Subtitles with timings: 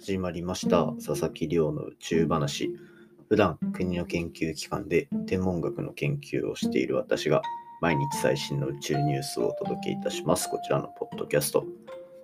[0.00, 2.70] 始まりました佐々木亮の宇宙話。
[3.28, 7.42] 普段国の研究機関で天文学の研究をしている私が
[7.80, 10.48] 毎日最新の宇宙ニュースをお届けいたします。
[10.48, 11.66] こちらのポッドキャスト。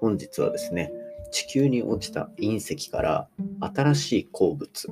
[0.00, 0.92] 本日はですね
[1.32, 3.28] 地球に落ちた隕石から
[3.60, 4.88] 新しい鉱物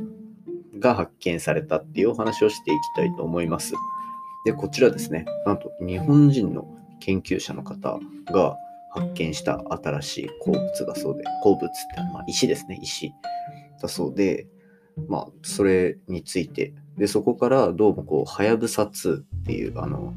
[0.81, 3.75] が発見されたっていうお話をしていきたいと思います。
[4.45, 6.67] でこちらですねなんと日本人の
[6.99, 8.57] 研究者の方が
[8.93, 11.73] 発見した新しい鉱物だそうで、鉱物って、
[12.13, 13.13] まあ、石ですね、石
[13.81, 14.47] だそうで、
[15.09, 20.15] まあ、それについて、で、そこからどうもこう、はやぶさ2っていう、あの、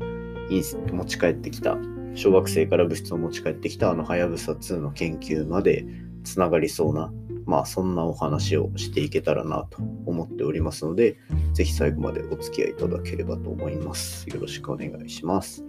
[0.50, 1.78] 持ち帰ってきた、
[2.16, 5.86] 小惑星から物質を持ち帰ってきたあのはやぶさ2の研究まで
[6.24, 7.12] つながりそうな、
[7.46, 11.18] まあそんなお話をしていけたらなと思っておりますので、
[11.54, 14.30] ぜひ最後までお付き合いいただければと思います。
[14.30, 15.64] よろしくお願いします。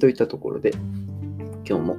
[0.00, 0.72] といったところで、
[1.68, 1.96] 今日も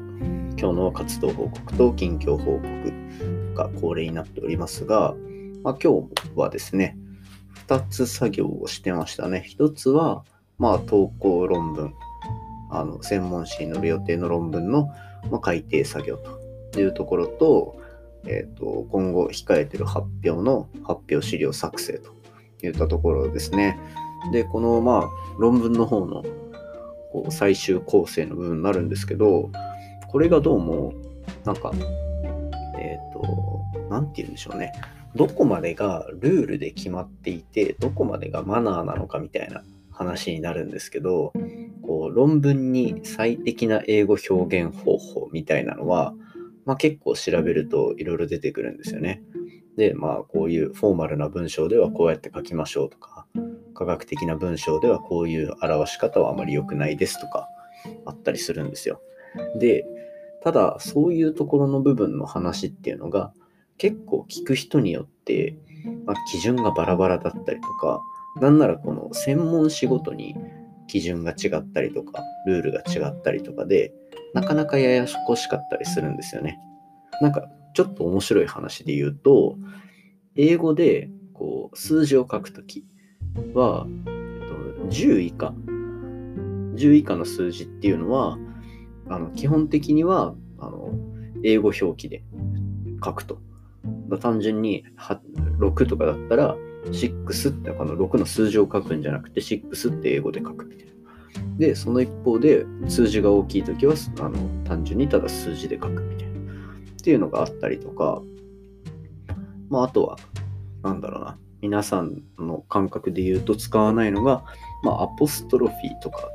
[0.58, 5.14] 今日の活動報告と近況報告が恒例になっておりますが、
[5.64, 6.98] まあ、今日はですね、
[7.68, 9.46] 2つ作業をしてましたね。
[9.48, 10.24] 1つは、
[10.58, 11.94] まあ、投稿論文、
[12.72, 14.88] あの専門誌に載る予定の論文の、
[15.30, 16.18] まあ、改訂作業
[16.72, 17.80] というところと、
[18.26, 23.80] えーと、今後控えている発表の発表資料作成といったところですね。
[24.34, 26.24] で、このまあ論文の方の
[27.12, 29.50] こう最終構成の部分になるんですけど、
[30.08, 30.94] これがどうも、
[31.46, 31.72] なんか、
[32.80, 34.72] えっ、ー、と、なんて言うんでしょうね。
[35.16, 41.34] どこまでがルールで決まっていて、どこまでがマナーなのかみたいな話になるんですけど、
[41.82, 46.14] こう論文に最適な英語表現方法みたいなのは、
[46.66, 49.24] まあ、結構調べるといろいろ出てくるんですよね。
[49.76, 53.19] で、まあこういうフォーマルな文章ではこうやって書きましょうとか、
[53.80, 57.48] 科学的な文章ではこういう表し方はあまり良くないですとか
[58.06, 59.02] あったりするんですよ。
[59.58, 59.86] で、
[60.44, 63.32] ただそういうところの部分の話っていうのが
[63.78, 65.56] 結構聞く人によって、
[66.06, 68.02] まあ、基準がバラバラだったりとか、
[68.42, 70.36] なんならこの専門仕事に
[70.88, 73.94] 基準が違ったりとか、ルールが違ったりとかで、
[74.34, 76.60] なかなかややこしかったりするんですよね。
[77.22, 79.56] なんかちょっと面白い話で言うと、
[80.36, 82.84] 英語でこう数字を書くとき、
[83.54, 85.54] は、えっと、10以下。
[86.76, 88.38] 10以下の数字っていうのは、
[89.08, 90.94] あの基本的にはあの
[91.44, 92.24] 英語表記で
[93.04, 93.40] 書くと。
[94.20, 94.84] 単純に
[95.60, 100.94] 6とかだったら、6ってこの6の数字を書くんじゃなくて、6って英語で書くみたいな。
[101.58, 106.40] で、その一方で、数字が大きいときはあの単純にただ数字で書くみたいな。
[107.00, 108.22] っていうのがあったりとか、
[109.70, 110.18] まあ、あとは、
[110.84, 111.38] なんだろうな。
[111.62, 114.44] 皆さんの感覚で言うと使わないのが、
[114.84, 116.32] まあ、アポストロフィーとか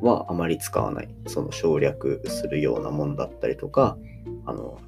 [0.00, 1.08] はあまり使わない。
[1.26, 3.96] その省略するようなものだったりとか、
[4.46, 4.78] あの、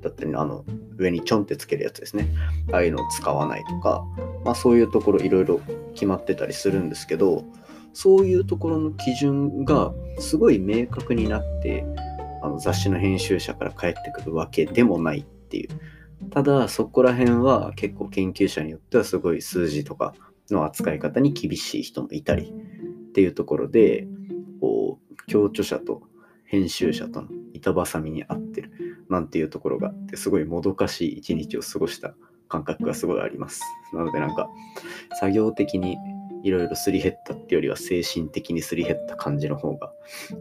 [0.00, 0.64] だったり、あの、
[0.96, 2.28] 上にちょんってつけるやつですね。
[2.72, 4.04] ああいうのを使わないとか、
[4.44, 5.60] まあそういうところいろいろ
[5.94, 7.44] 決まってたりするんですけど、
[7.92, 11.84] そういうところの基準がすごい明確になって、
[12.42, 15.68] あの雑誌の編集者から返ってくるわけでもないっていう
[16.30, 20.14] ただそこら辺は結構研究者によってはすごい数字とか
[20.50, 24.06] の扱い方に厳しい人もいたりっていうところで
[24.60, 26.02] こう強著者と
[26.44, 32.14] 編集者との板挟みに合ってるなんていうところがあってすごいもどかしい一日を過ごした
[32.48, 33.62] 感覚がすごいあります。
[33.94, 34.48] なのでなんか
[35.18, 35.96] 作業的に
[36.42, 39.92] いろいろすり減ったっていうよりは精神的にすり減った感じの方が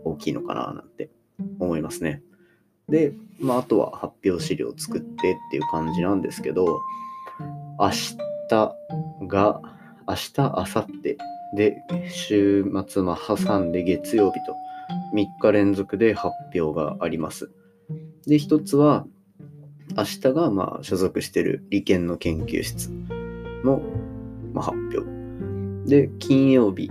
[0.04, 1.10] 大きいのかななんて
[1.60, 2.22] 思いますね。
[2.90, 6.82] で、まあ、あとは発表資料を作ってっていう感じなんですけど、
[7.80, 8.18] 明日
[9.28, 9.62] が、
[10.08, 11.18] 明日、明後日
[11.56, 14.56] で、週末ま挟んで月曜日と
[15.14, 17.52] 3日連続で発表があります。
[18.28, 19.06] で、一つは、
[19.98, 22.90] 明日がまあ所属している理研の研究室
[23.64, 23.82] の
[24.54, 25.02] まあ発表。
[25.86, 26.90] で、金曜日、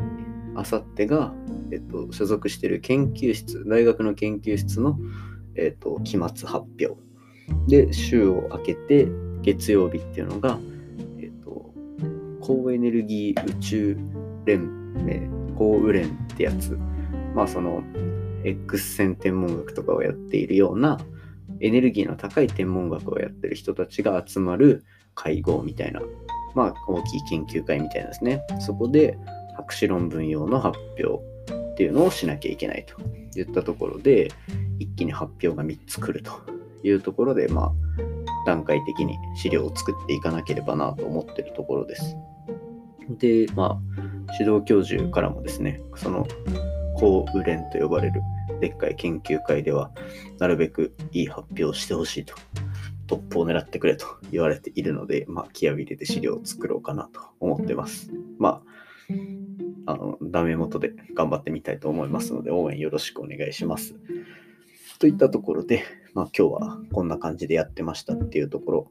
[0.54, 1.32] 明後日が、
[1.72, 4.98] えっと、所属している研究室、大学の研究室の
[5.54, 6.96] え、ー、と、期末発表。
[7.66, 9.08] で、週を明けて、
[9.42, 10.58] 月曜日っていうのが、
[11.18, 11.72] えっ、ー、と、
[12.40, 13.96] 高エネルギー宇宙
[14.44, 16.78] 連盟、高ウレンってやつ。
[17.34, 17.82] まあ、その、
[18.44, 20.98] X 線天文学とかをやっているような、
[21.60, 26.00] エネルギーの高い天文学をやってる人たちが集まる会合みたいな、
[26.54, 28.42] まあ、大きい研究会みたいなですね。
[28.60, 29.18] そこで、
[29.56, 31.22] 博士論文用の発表
[31.52, 34.30] っていうのをしなきゃいけないといったところで、
[34.80, 36.32] 一気に発表が3つ来ると
[36.82, 37.72] いうところで、まあ、
[38.46, 42.16] 段階的に資料を作っていかなければなと思ってるところです。
[43.18, 44.02] で、まあ、
[44.38, 46.26] 指導教授からもですね、その、
[46.96, 48.20] 高ウレンと呼ばれる
[48.60, 49.90] でっかい研究会では、
[50.38, 52.34] なるべくいい発表をしてほしいと
[53.10, 58.12] トップを狙ってくれと言われているので、まあ、気合を入れて資料を作ろうかなと思ってます。
[58.38, 58.62] ま
[59.86, 63.96] あ、あの、ダメ元で頑張ってみたいと思いますので、応援よろしくお願いします。
[65.00, 65.82] といったところで、
[66.12, 68.86] まあ、今日はこんな感じでやってましたっていうところ、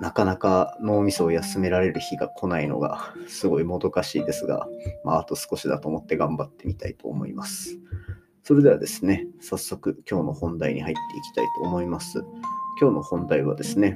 [0.00, 4.66] なかなか脳みそを休められる日が来ないのがすごいもどかしいですが、
[5.04, 7.78] まあ、あと少しだと思って頑張ってみたいと思います。
[8.42, 12.24] それではですね、早速今日の本題に入っていきたいと思います。
[12.80, 13.94] 今日の本題はですね、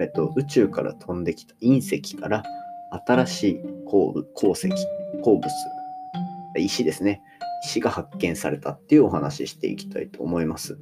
[0.00, 2.44] えっと、宇宙から飛んできた隕石から
[3.06, 4.68] 新しい鉱石、
[5.20, 5.42] 鉱物、
[6.56, 7.22] 石ですね。
[7.64, 10.78] 石が発見されたっていうお話ししていきたいと思います。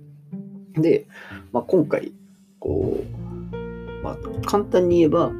[0.74, 1.06] で、
[1.52, 2.12] まあ、今回、
[2.58, 3.04] こ
[3.52, 5.32] う、まあ、簡単に言えば、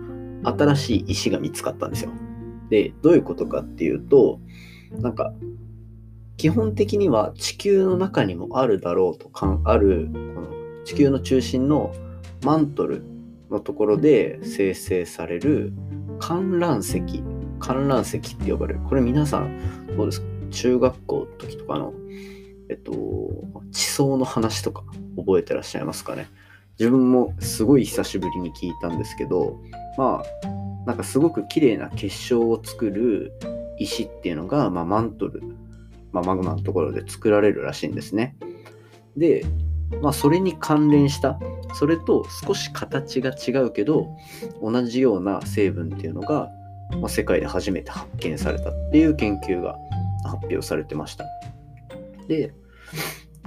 [0.44, 2.10] 新しい石が見つかったんですよ。
[2.70, 4.40] で、どういうことかっていうと、
[5.00, 5.32] なんか、
[6.36, 10.48] 基本的には地球の中にもあるだろうとかある、この
[10.84, 11.94] 地球の中心の
[12.44, 13.04] マントル
[13.50, 15.72] のところで生成される
[16.18, 17.00] 観覧石
[17.60, 20.31] 観覧石って呼ばれるこれ皆さんどうですか？
[20.52, 21.92] 中学校の時とかの
[22.68, 22.92] えっと
[23.72, 24.84] 地層の話とか
[25.16, 26.28] 覚えてらっしゃいますかね？
[26.78, 29.60] 自分もすごい久しぶりに聞いたんですけど
[29.98, 30.48] まあ
[30.86, 33.32] なんかすごく綺麗な結晶を作る
[33.78, 35.42] 石っていうのが、まあ、マントル、
[36.12, 38.36] まあ、マグマのところで作られるらしいんですね。
[39.16, 39.44] で、
[40.00, 41.38] まあ、それに関連した
[41.74, 44.08] それと少し形が違うけど
[44.60, 46.50] 同じような成分っていうのが、
[47.00, 49.76] まあ、世界で初めて発見されたっていう研究が
[50.22, 51.24] 発表されてました。
[52.28, 52.52] で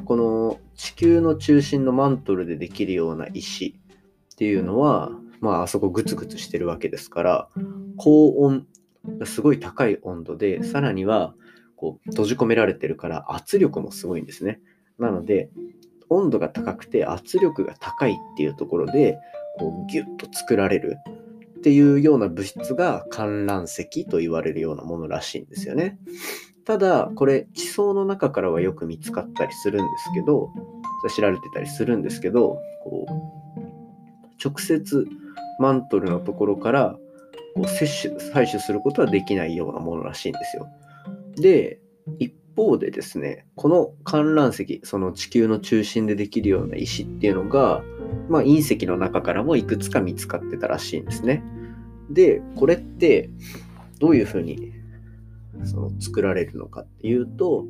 [0.06, 3.80] この地球の中心のマントルでできるような石
[4.34, 7.50] っていうのは、まあ、あそこグツグツしてるわけですから
[7.98, 8.68] 高温
[9.26, 11.34] すごい高い温度でさらには
[11.76, 14.60] こう閉じ込められてるから圧力もすごいんですね。
[14.98, 15.50] なので
[16.10, 19.18] 温度が高くて圧力が高いっていうところで
[19.58, 20.98] こうギュッと作られる
[21.60, 25.98] っていうような物質が観覧石と言われるようなものらしいんですよね。
[26.66, 30.50] ただこれ地層の中からはよく見つかったりするんですけど
[31.14, 35.06] 知られてたりするんですけどこう直接
[35.60, 36.98] マントルのところから
[37.56, 40.68] こう摂取採取することはできないようなものらしいんですよ。
[41.36, 41.80] で
[42.20, 47.84] 一方でですね、この観覧石、その地球の中心でできるような石っていうのが、
[48.30, 51.44] まあ、隕石の中からもいくつか見つかってたらしいんですね。
[52.10, 53.30] で、これって
[54.00, 54.72] どういうふうに
[55.64, 57.66] その作られるのかっていうと、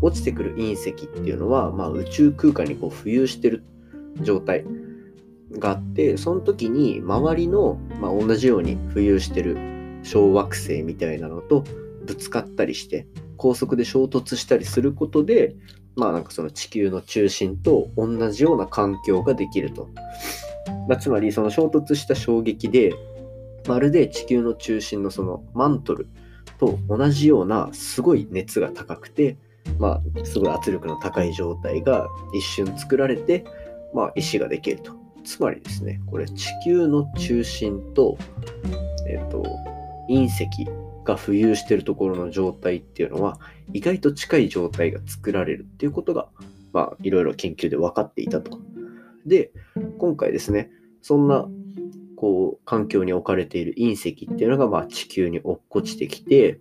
[0.00, 3.64] 落ちてくる隕石っていうのは、まあ、宇宙空間にこう浮遊してる
[4.20, 4.64] 状態
[5.52, 9.56] があって、その時に周りの、まあ、同じように浮遊してる
[10.02, 11.64] 小惑星みたいなのと
[12.04, 13.06] ぶつかったりして、
[13.36, 15.54] 高速で衝突したりすることで、
[15.96, 19.88] まあなんかその地球の中心と同じような環境ができると。
[20.88, 22.94] まあ、つまりその衝突した衝撃で、
[23.66, 26.08] まるで地球の中心のそのマントル
[26.64, 29.36] と同じようなすごい熱が高くて、
[29.78, 33.44] まあすごい圧力の高い状態が一瞬作られて、
[33.92, 34.92] まあ石ができると。
[35.24, 38.18] つまりですね、これ地球の中心と、
[39.08, 39.42] えっ、と、
[40.08, 40.48] 隕石
[41.04, 43.38] が浮遊してるところの状態っていうのは
[43.72, 46.28] 意外と近い状態が作られるっていうことが、
[46.74, 48.58] まあ、いろいろ研究で分かっていたと。
[49.24, 49.50] で、
[49.98, 51.48] 今回ですね、そんな
[52.24, 56.58] こう環境に置かれている隕石っていうのが、まあ、地球に落っこちてきて、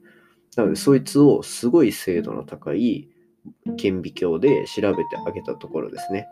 [0.58, 3.08] なのでそいつをすごい精度の高い
[3.78, 6.28] 顕微鏡で調べてあげたところですね。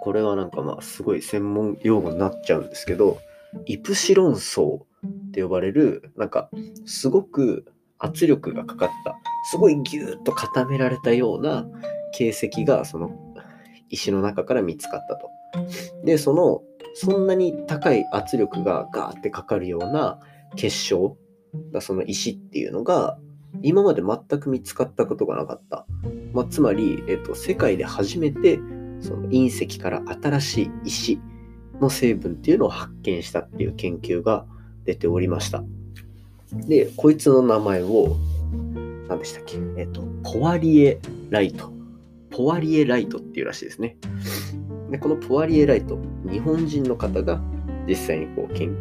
[0.00, 3.18] これはなんかまあすごい専門用語になっちゃうんですけど、
[3.66, 6.48] イプシロン層って呼ばれる、なんか、
[6.86, 7.66] すごく
[7.98, 9.14] 圧力がかかった、
[9.50, 11.66] すごいギューッと固められたような
[12.14, 13.10] 形跡が、その
[13.90, 15.28] 石の中から見つかったと。
[16.06, 16.62] で、その、
[16.94, 20.18] そんなに高い圧力がガーってかかるような
[20.56, 21.16] 結晶
[21.72, 23.18] が、その石っていうのが、
[23.62, 25.86] 今まで全く見つかったことがなかった。
[26.32, 28.60] まあ、つまり、えっと、世界で初めて
[29.00, 31.20] その隕石から新しい石
[31.80, 34.44] の成分っていうのを発見したっていう研究が
[34.84, 35.64] 出ておりました。
[36.52, 38.16] で、こいつの名前を、
[39.08, 39.56] 何でしたっけ？
[39.76, 41.72] えっと、ポワリエライト。
[42.30, 43.96] ポワリエライトっていうらしいですね。
[44.90, 47.40] で、このポワリエライト、日本人の方が
[47.86, 48.74] 実際にこう研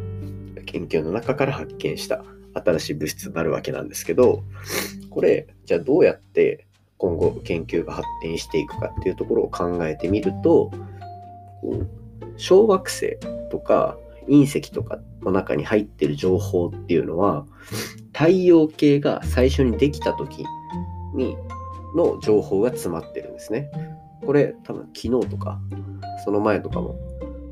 [0.65, 2.23] 究の中から発見した
[2.53, 4.43] 新しい物質になるわけなんですけど、
[5.09, 10.71] これ、じゃあどうやって今後研究が発展していくかっていうところを考えてみると、
[11.61, 11.87] こう
[12.37, 13.17] 小惑星
[13.51, 13.97] とか
[14.27, 17.45] 隕石とかの中に入ってる情報っていうのは
[18.13, 20.45] 太陽系が最初にできた時
[21.13, 21.35] に
[21.95, 23.69] の情報が詰まってるんですね。
[24.25, 25.59] これ多分昨日とか
[26.23, 26.95] その前とかも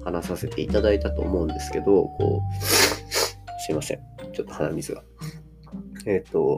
[0.03, 3.99] 話させていただいたと思うんですけど、こう、 すいません。
[4.33, 5.03] ちょっと鼻水が。
[6.05, 6.57] えっ、ー、と、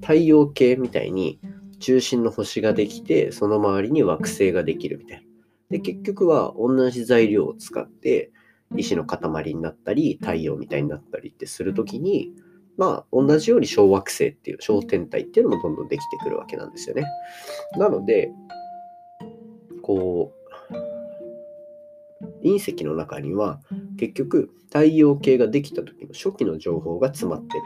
[0.00, 1.40] 太陽系みたいに
[1.80, 5.26] 中心の星ができて、その周りに惑星ができるみたいな。
[5.70, 8.30] で、結局は同じ材料を使って、
[8.76, 12.32] 石の塊になったり、太陽みたいになったりってするときに、
[12.76, 17.06] まあ、同じように小惑星っていう、小天体っていうのもどんどんできてくるわけなんですよね。
[17.78, 18.30] なので、
[19.82, 20.35] こう、
[22.42, 23.60] 隕石の中には
[23.98, 27.62] 結局太陽系ができた時の初期の情報が詰まってる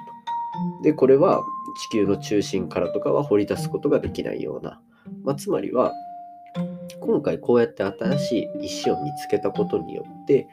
[0.78, 0.82] と。
[0.82, 1.42] で、これは
[1.90, 4.80] 地球の中心からとかは掘り出すことができないような、
[5.24, 5.92] まあ、つまりは
[7.00, 10.48] 今回こうやって新しい石を見つけたことによって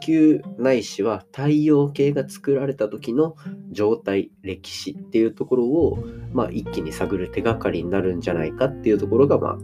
[0.00, 3.36] 球ないしは太陽系が作られた時の
[3.70, 5.98] 状態歴史っていうところを、
[6.32, 9.58] まあ、一気に探る手がかりになるんじゃないかっていうところが、まあ、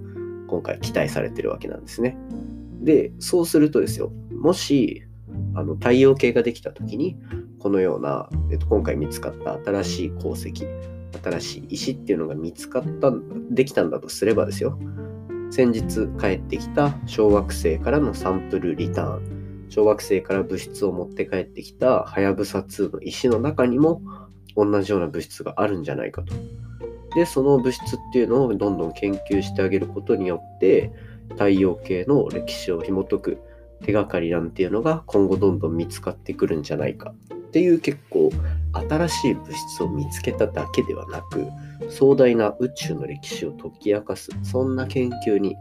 [0.49, 2.17] 今回期待されてるわけなんですね。
[2.81, 5.03] でそうするとですよもし
[5.55, 7.17] あの太陽系ができた時に
[7.59, 10.53] このような、えっと、今回見つかった新しい鉱石
[11.23, 13.13] 新しい石っていうのが見つかった
[13.51, 14.79] できたんだとすればですよ
[15.51, 24.03] 先日帰ってきた小惑星からのサンプルリターン小惑星から物質を持って帰ってきたはやぶさ2の石の中にも
[24.57, 26.35] 同じような物質があるんじゃないかと。
[27.15, 30.93] でその物質っていうのをどんどん研究してあげることによって
[31.31, 33.39] 太陽系の歴史を紐解く
[33.85, 38.31] 手がかりなんていうのが今後どんどん見つかってくるんじゃないかっていう結構
[38.73, 41.47] 新しい物質を見つけただけではなく
[41.91, 45.57] 壮大な宇宙の歴史を解き明かすそんな研究に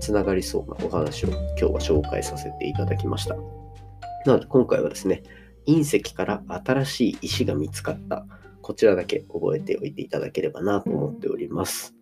[0.00, 3.36] つながりそうなお話を今日は紹介させていただきました。
[4.26, 5.22] なので今回はですね
[5.66, 8.26] 隕石から新しい石が見つかった。
[8.62, 11.94] こちらだけ覚えておいていただければなと思っております。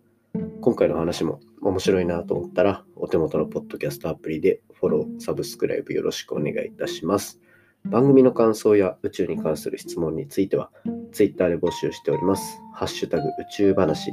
[0.61, 7.39] 今回の話も面白いなと思ったらお手元のポッドキャストアプリでフォロー、サブスクライブよろしくお願いいたします。
[7.85, 10.71] 番組の感想や宇宙に関する質問については、
[11.11, 12.61] Twitter で募集しております。
[12.73, 14.11] ハッシュタグ宇宙話。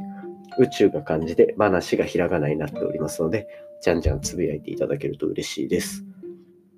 [0.58, 3.46] 宇宙が漢字で話がひらがなになっておりますので、
[3.82, 6.04] じゃんじゃんつぶやいていただけると嬉しいです。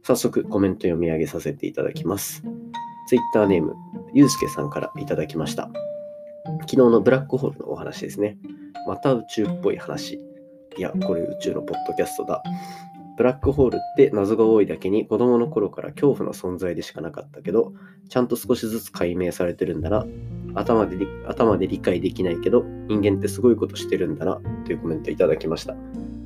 [0.02, 2.42] 早速コメント読み上げさせていただきます。
[3.08, 3.74] Twitter ネーム、
[4.14, 5.70] ゆうすけさんからいただきました。
[6.62, 8.38] 昨日のブラックホールのお話ですね。
[8.86, 10.18] また宇宙っぽい話。
[10.78, 12.42] いや、これ宇宙のポッドキャストだ。
[13.16, 17.72] ブラックホールって謎が多いだけに子供の頃から恐怖の存在でしかなかったけど、
[18.08, 20.06] ちゃんと少しずつ解明されてるんだな。
[20.54, 25.74] 頭で頭で理解できないけど、人間ってすごいことしてるんだな、というコメントいただきました。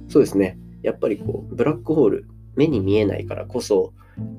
[0.09, 0.59] そうですね。
[0.83, 3.95] やっぱりこう、ブラックホール、目に見えないからこそ、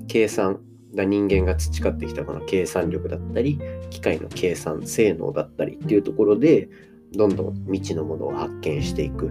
[0.06, 0.60] 計算
[0.94, 3.58] が人間が培ってきたこの計算力だったり、
[3.90, 6.68] 機械の計算性能だったりっていうところで、
[7.12, 9.30] どんどん未知のものを発見していく。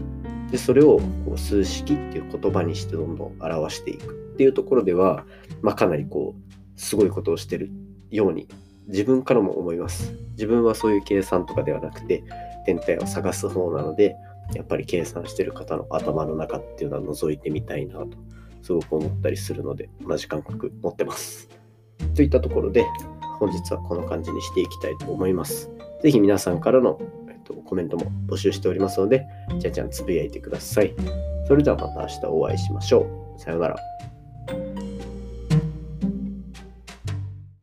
[0.54, 4.14] でそれをこう数式っていう言葉にしてどんどん表していく。
[4.34, 5.26] っていうところでは、
[5.64, 7.72] まあ、かなりこうすごいことをしてる
[8.12, 8.48] ように
[8.88, 10.14] 自分からも思います。
[10.34, 12.24] 自分はそういう計算とかではなくて
[12.68, 14.16] 天体を探す方なので
[14.54, 18.10] やっぱり計算してる方の頭の中っていうのは覗いてみたいなと
[18.62, 21.50] すごく思ったりするので同じ感覚持ってます。
[22.14, 22.86] といったところで
[23.40, 25.72] 本日はこの感じにしていきたいと思います。
[26.04, 27.02] 是非皆さんからの
[27.44, 29.26] と、コメントも募集しておりますので、
[29.60, 30.94] じゃじゃんつぶやいてください。
[31.48, 33.08] それではまた明日お会いしましょ
[33.38, 33.40] う。
[33.40, 34.93] さようなら。